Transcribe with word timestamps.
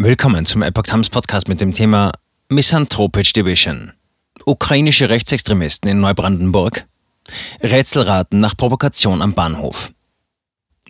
Willkommen 0.00 0.46
zum 0.46 0.62
Epoch 0.62 0.84
Times 0.84 1.10
Podcast 1.10 1.48
mit 1.48 1.60
dem 1.60 1.72
Thema 1.72 2.12
Misanthropic 2.48 3.32
Division. 3.32 3.90
Ukrainische 4.46 5.08
Rechtsextremisten 5.10 5.90
in 5.90 5.98
Neubrandenburg. 5.98 6.86
Rätselraten 7.60 8.38
nach 8.38 8.56
Provokation 8.56 9.20
am 9.20 9.34
Bahnhof. 9.34 9.90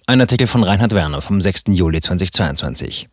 Ein 0.06 0.20
Artikel 0.20 0.46
von 0.46 0.62
Reinhard 0.62 0.92
Werner 0.92 1.22
vom 1.22 1.40
6. 1.40 1.68
Juli 1.68 2.02
2022. 2.02 3.08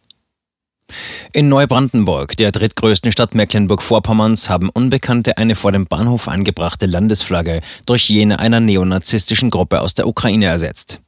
In 1.32 1.48
Neubrandenburg, 1.48 2.36
der 2.36 2.52
drittgrößten 2.52 3.14
Stadt 3.14 3.34
Mecklenburg-Vorpommerns, 3.34 4.50
haben 4.50 4.70
Unbekannte 4.70 5.38
eine 5.38 5.56
vor 5.56 5.72
dem 5.72 5.86
Bahnhof 5.86 6.28
angebrachte 6.28 6.88
Landesflagge 6.88 7.62
durch 7.86 8.10
jene 8.10 8.40
einer 8.40 8.60
neonazistischen 8.60 9.50
Gruppe 9.50 9.80
aus 9.80 9.94
der 9.94 10.10
Ukraine 10.10 10.48
ersetzt. 10.48 11.00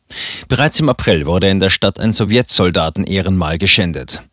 Bereits 0.48 0.80
im 0.80 0.88
April 0.88 1.26
wurde 1.26 1.50
in 1.50 1.60
der 1.60 1.72
Stadt 1.72 2.00
ein 2.00 2.14
Sowjetsoldaten-Ehrenmal 2.14 3.58
geschändet. 3.58 4.24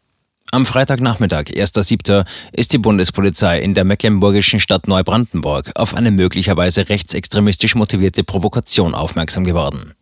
Am 0.54 0.66
Freitagnachmittag, 0.66 1.46
1.7., 1.46 2.24
ist 2.52 2.72
die 2.72 2.78
Bundespolizei 2.78 3.58
in 3.58 3.74
der 3.74 3.82
mecklenburgischen 3.82 4.60
Stadt 4.60 4.86
Neubrandenburg 4.86 5.72
auf 5.74 5.96
eine 5.96 6.12
möglicherweise 6.12 6.88
rechtsextremistisch 6.88 7.74
motivierte 7.74 8.22
Provokation 8.22 8.94
aufmerksam 8.94 9.42
geworden. 9.42 9.94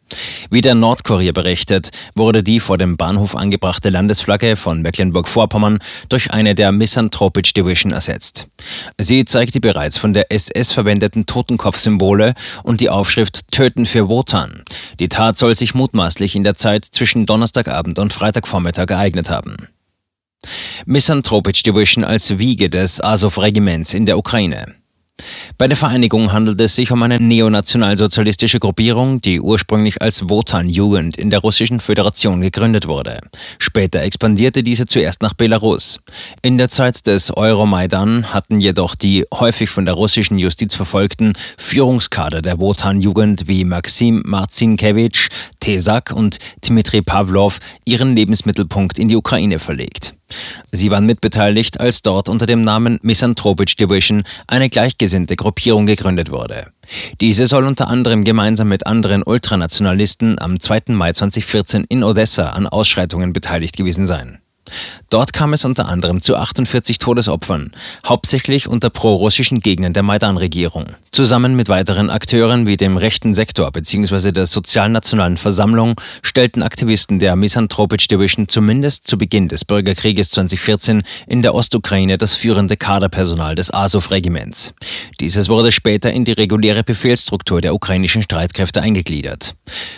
Wie 0.51 0.61
der 0.61 0.75
Nordkurier 0.75 1.33
berichtet, 1.33 1.89
wurde 2.15 2.43
die 2.43 2.61
vor 2.61 2.77
dem 2.77 2.99
Bahnhof 2.99 3.35
angebrachte 3.35 3.89
Landesflagge 3.89 4.57
von 4.57 4.83
Mecklenburg-Vorpommern 4.83 5.79
durch 6.11 6.33
eine 6.33 6.55
der 6.55 6.71
Misanthropic 6.71 7.55
Division 7.55 7.93
ersetzt. 7.93 8.47
Sie 8.99 9.25
zeigt 9.25 9.55
die 9.55 9.61
bereits 9.61 9.97
von 9.97 10.13
der 10.13 10.31
SS 10.31 10.71
verwendeten 10.71 11.25
Totenkopfsymbole 11.25 12.35
und 12.63 12.83
die 12.83 12.91
Aufschrift 12.91 13.51
Töten 13.53 13.87
für 13.87 14.11
Wotan. 14.11 14.65
Die 15.01 15.09
Tat 15.09 15.39
soll 15.39 15.55
sich 15.55 15.75
mutmaßlich 15.75 16.37
in 16.37 16.45
der 16.45 16.57
Zeit 16.57 16.85
zwischen 16.85 17.25
Donnerstagabend 17.25 17.99
und 17.99 18.13
Freitagvormittag 18.13 18.91
ereignet 18.91 19.31
haben. 19.31 19.57
Misanthropic 20.87 21.63
Division 21.63 22.05
als 22.05 22.39
Wiege 22.39 22.69
des 22.69 23.03
Azov-Regiments 23.03 23.95
in 23.95 24.07
der 24.07 24.19
Ukraine. 24.19 24.75
Bei 25.59 25.69
der 25.69 25.77
Vereinigung 25.77 26.33
handelt 26.33 26.61
es 26.61 26.75
sich 26.75 26.91
um 26.91 27.03
eine 27.03 27.21
neonationalsozialistische 27.21 28.59
Gruppierung, 28.59 29.21
die 29.21 29.41
ursprünglich 29.41 30.03
als 30.03 30.29
Wotan-Jugend 30.29 31.17
in 31.17 31.31
der 31.31 31.41
Russischen 31.41 31.81
Föderation 31.81 32.41
gegründet 32.41 32.89
wurde. 32.89 33.21
Später 33.59 34.03
expandierte 34.03 34.63
diese 34.63 34.87
zuerst 34.87 35.23
nach 35.23 35.35
Belarus. 35.35 36.01
In 36.41 36.59
der 36.59 36.69
Zeit 36.69 37.07
des 37.07 37.37
Euromaidan 37.37 38.33
hatten 38.33 38.59
jedoch 38.59 38.95
die 38.95 39.25
häufig 39.33 39.71
von 39.71 39.85
der 39.85 39.95
russischen 39.95 40.39
Justiz 40.39 40.75
verfolgten 40.75 41.35
Führungskader 41.59 42.43
der 42.43 42.59
Wotan-Jugend 42.59 43.47
wie 43.47 43.65
Maxim 43.65 44.23
Marzinkewitsch, 44.25 45.29
Tesak 45.61 46.13
und 46.13 46.39
Dmitri 46.67 47.03
Pavlov 47.03 47.61
ihren 47.85 48.17
Lebensmittelpunkt 48.17 48.99
in 48.99 49.09
die 49.09 49.17
Ukraine 49.17 49.59
verlegt. 49.59 50.12
Sie 50.71 50.91
waren 50.91 51.07
mitbeteiligt, 51.07 51.81
als 51.81 52.03
dort 52.03 52.29
unter 52.29 52.47
dem 52.47 52.61
Namen 52.61 52.99
Misanthropic 53.03 53.77
Division 53.77 54.25
eine 54.47 54.69
gleichgesinnte 54.69 55.37
Gruppierung 55.37 55.87
gegründet 55.87 56.31
wurde. 56.31 56.73
Diese 57.21 57.47
soll 57.47 57.67
unter 57.67 57.89
anderem 57.89 58.25
gemeinsam 58.25 58.69
mit 58.69 58.87
anderen 58.87 59.23
Ultranationalisten 59.23 60.39
am 60.39 60.61
2. 60.61 60.83
Mai 60.89 61.13
2014 61.13 61.85
in 61.89 62.05
Odessa 62.05 62.51
an 62.51 62.67
Ausschreitungen 62.67 63.33
beteiligt 63.33 63.77
gewesen 63.77 64.07
sein. 64.07 64.42
Dort 65.11 65.33
kam 65.33 65.53
es 65.53 65.65
unter 65.65 65.89
anderem 65.89 66.23
zu 66.23 66.37
48 66.37 66.99
Todesopfern, 66.99 67.73
hauptsächlich 68.07 68.67
unter 68.67 68.89
prorussischen 68.89 69.61
Gegnern 69.61 69.93
der 69.93 70.03
Maidan-Regierung. 70.03 70.95
Zusammen 71.11 71.55
mit 71.55 71.69
weiteren 71.69 72.09
Akteuren 72.09 72.67
wie 72.67 72.79
dem 72.79 72.97
rechten 72.97 73.35
Sektor 73.35 73.71
bzw. 73.71 74.33
der 74.33 74.47
Sozialnationalen 74.47 75.37
Versammlung 75.37 76.01
stellten 76.23 76.63
Aktivisten 76.63 77.19
der 77.19 77.37
Misanthropic 77.37 78.07
Division 78.09 78.49
zumindest 78.49 79.07
zu 79.07 79.19
Beginn 79.19 79.49
des 79.49 79.67
Bürgerkrieges 79.67 80.31
2014 80.31 81.03
in 81.27 81.43
der 81.43 81.55
Ostukraine 81.55 82.17
das 82.17 82.35
führende 82.35 82.79
Kaderpersonal 82.79 83.55
des 83.55 83.75
Azov-Regiments. 83.75 84.73
Dieses 85.21 85.51
wurde 85.51 85.73
später 85.73 86.11
in 86.11 86.25
die 86.25 86.33
reguläre 86.33 86.85
Befehlsstruktur 86.85 87.61
der 87.61 87.75
ukrainischen 87.75 88.23
Streitkräfte 88.23 88.81
eingegliedert. 88.81 89.55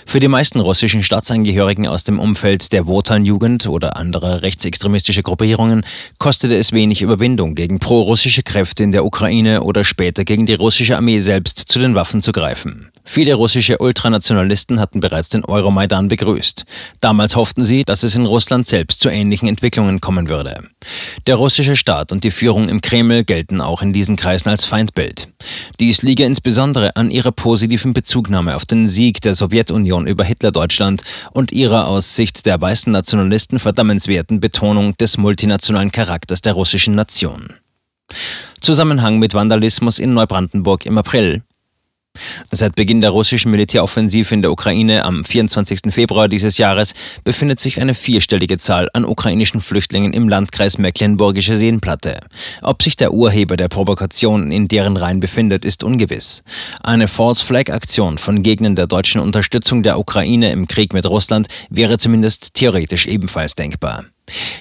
Für 0.07 0.19
die 0.19 0.29
meisten 0.29 0.59
russischen 0.59 1.05
Staatsangehörigen 1.05 1.87
aus 1.87 2.03
dem 2.03 2.19
Umfeld 2.19 2.73
der 2.73 2.87
Wotan-Jugend 2.87 3.69
oder 3.69 3.97
anderer 3.97 4.43
rechtsextremistischer 4.55 5.23
Gruppierungen 5.23 5.85
kostete 6.19 6.55
es 6.55 6.73
wenig 6.73 7.03
Überwindung, 7.03 7.57
gegen 7.57 7.81
pro-russische 7.81 8.45
Kräfte 8.45 8.85
in 8.85 8.93
der 8.93 9.05
Ukraine 9.05 9.63
oder 9.63 9.83
später 9.83 10.25
gegen 10.25 10.47
die 10.47 10.55
russische 10.55 10.97
Armee 10.97 11.19
selbst 11.19 11.59
zu 11.59 11.81
den 11.81 11.97
Waffen 11.97 12.23
zu 12.23 12.31
greifen. 12.31 12.91
Viele 13.05 13.35
russische 13.35 13.79
Ultranationalisten 13.79 14.81
hatten 14.81 15.01
bereits 15.01 15.29
den 15.29 15.45
Euromaidan 15.45 16.09
begrüßt. 16.09 16.65
Damals 17.01 17.37
hofften 17.37 17.65
sie, 17.65 17.85
dass 17.85 18.03
es 18.03 18.15
in 18.15 18.25
Russland 18.25 18.67
selbst 18.67 19.01
zu 19.01 19.11
ähnlichen 19.11 19.49
Entwicklungen 19.49 20.01
kommen 20.01 20.29
würde. 20.29 20.69
Der 21.27 21.35
russische 21.35 21.77
Staat 21.77 22.13
und 22.13 22.25
die 22.25 22.31
Führung 22.31 22.69
im 22.69 22.81
Kreml 22.81 23.25
gelten 23.25 23.61
auch 23.61 23.83
in 23.83 23.93
diesen 23.93 24.17
Kreisen 24.17 24.49
als 24.49 24.65
Feindbild. 24.65 25.29
Dies 25.81 26.03
liege 26.03 26.25
insbesondere 26.25 26.97
an 26.97 27.11
ihrer 27.11 27.33
positiven 27.33 27.93
Bezugnahme 27.93 28.57
auf 28.57 28.65
den 28.65 28.89
Sieg 28.89 29.21
der 29.21 29.35
Sowjetunion 29.35 30.07
über 30.07 30.25
Hitlerdeutschland 30.25 31.03
und 31.33 31.53
ihrer 31.53 31.89
aus 31.89 32.17
Sicht 32.17 32.47
der 32.47 32.61
weißen 32.61 32.91
Nationalisten 32.91 33.59
verdammenswerten 33.59 34.41
Betonung 34.45 34.93
des 34.99 35.17
multinationalen 35.17 35.91
Charakters 35.91 36.43
der 36.43 36.53
russischen 36.53 36.95
Nation. 36.95 37.55
Zusammenhang 38.61 39.19
mit 39.19 39.33
Vandalismus 39.33 39.99
in 39.99 40.13
Neubrandenburg 40.13 40.85
im 40.85 40.99
April. 40.99 41.43
Seit 42.51 42.75
Beginn 42.75 43.01
der 43.01 43.09
russischen 43.09 43.51
Militäroffensive 43.51 44.35
in 44.35 44.43
der 44.43 44.53
Ukraine 44.53 45.07
am 45.07 45.25
24. 45.25 45.81
Februar 45.89 46.29
dieses 46.29 46.59
Jahres 46.59 46.93
befindet 47.25 47.59
sich 47.59 47.81
eine 47.81 47.95
vierstellige 47.95 48.59
Zahl 48.59 48.91
an 48.93 49.07
ukrainischen 49.07 49.63
Flüchtlingen 49.63 50.13
im 50.13 50.29
Landkreis 50.29 50.77
Mecklenburgische 50.77 51.57
Seenplatte. 51.57 52.21
Ob 52.61 52.83
sich 52.83 52.97
der 52.97 53.15
Urheber 53.15 53.57
der 53.57 53.69
Provokation 53.69 54.53
in 54.53 54.69
deren 54.69 54.99
Reihen 54.99 55.21
befindet, 55.21 55.65
ist 55.65 55.83
ungewiss. 55.83 56.43
Eine 56.83 57.09
False 57.09 57.43
Flag 57.43 57.71
Aktion 57.71 58.19
von 58.19 58.43
Gegnern 58.43 58.77
der 58.77 58.89
deutschen 58.89 59.23
Unterstützung 59.23 59.83
der 59.83 59.99
Ukraine 59.99 60.53
im 60.53 60.69
Krieg 60.69 60.93
mit 60.93 61.07
Russland 61.07 61.49
wäre 61.71 61.97
zumindest 61.97 62.53
theoretisch 62.53 63.07
ebenfalls 63.07 63.55
denkbar. 63.55 64.05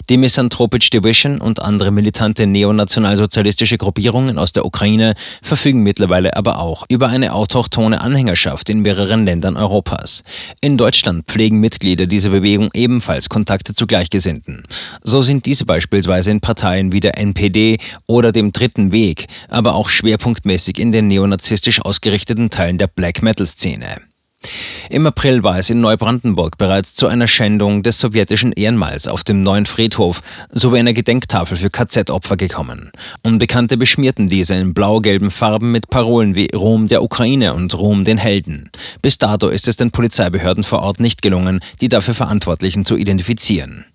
Die 0.09 0.17
Misanthropic 0.17 0.89
Division 0.89 1.39
und 1.39 1.61
andere 1.61 1.91
militante 1.91 2.45
neonationalsozialistische 2.45 3.77
Gruppierungen 3.77 4.37
aus 4.37 4.51
der 4.51 4.65
Ukraine 4.65 5.13
verfügen 5.41 5.81
mittlerweile 5.81 6.35
aber 6.35 6.59
auch 6.59 6.85
über 6.89 7.07
eine 7.07 7.33
autochtone 7.33 8.01
Anhängerschaft 8.01 8.69
in 8.69 8.81
mehreren 8.81 9.25
Ländern 9.25 9.55
Europas. 9.55 10.23
In 10.59 10.77
Deutschland 10.77 11.27
pflegen 11.27 11.59
Mitglieder 11.59 12.05
dieser 12.05 12.31
Bewegung 12.31 12.69
ebenfalls 12.73 13.29
Kontakte 13.29 13.73
zu 13.73 13.87
Gleichgesinnten. 13.87 14.63
So 15.03 15.21
sind 15.21 15.45
diese 15.45 15.65
beispielsweise 15.65 16.31
in 16.31 16.41
Parteien 16.41 16.91
wie 16.91 16.99
der 16.99 17.17
NPD 17.17 17.77
oder 18.05 18.33
dem 18.33 18.51
Dritten 18.51 18.91
Weg, 18.91 19.27
aber 19.47 19.75
auch 19.75 19.87
schwerpunktmäßig 19.87 20.79
in 20.79 20.91
den 20.91 21.07
neonazistisch 21.07 21.81
ausgerichteten 21.81 22.49
Teilen 22.49 22.77
der 22.77 22.87
Black 22.87 23.21
Metal 23.21 23.47
Szene. 23.47 24.12
Im 24.89 25.05
April 25.05 25.43
war 25.43 25.57
es 25.57 25.69
in 25.69 25.81
Neubrandenburg 25.81 26.57
bereits 26.57 26.93
zu 26.93 27.07
einer 27.07 27.27
Schändung 27.27 27.83
des 27.83 27.99
sowjetischen 27.99 28.51
Ehrenmals 28.51 29.07
auf 29.07 29.23
dem 29.23 29.43
neuen 29.43 29.65
Friedhof 29.65 30.21
sowie 30.49 30.79
einer 30.79 30.93
Gedenktafel 30.93 31.57
für 31.57 31.69
KZ-Opfer 31.69 32.37
gekommen. 32.37 32.91
Unbekannte 33.23 33.77
beschmierten 33.77 34.27
diese 34.27 34.55
in 34.55 34.73
blau-gelben 34.73 35.31
Farben 35.31 35.71
mit 35.71 35.89
Parolen 35.89 36.35
wie 36.35 36.49
Ruhm 36.53 36.87
der 36.87 37.03
Ukraine 37.03 37.53
und 37.53 37.77
Ruhm 37.77 38.05
den 38.05 38.17
Helden. 38.17 38.69
Bis 39.01 39.17
dato 39.17 39.49
ist 39.49 39.67
es 39.67 39.77
den 39.77 39.91
Polizeibehörden 39.91 40.63
vor 40.63 40.79
Ort 40.79 40.99
nicht 40.99 41.21
gelungen, 41.21 41.59
die 41.81 41.89
dafür 41.89 42.13
Verantwortlichen 42.13 42.85
zu 42.85 42.95
identifizieren. 42.95 43.85